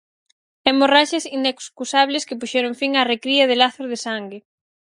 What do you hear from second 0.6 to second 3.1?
Hemorraxias inexcusables que puxeron fin á